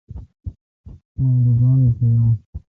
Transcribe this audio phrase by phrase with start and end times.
[1.17, 2.31] مہ الوگان بھویون